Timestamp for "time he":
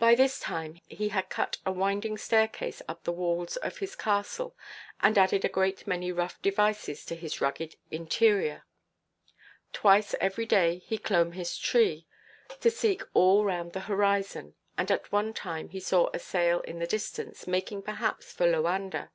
0.40-1.10, 15.32-15.78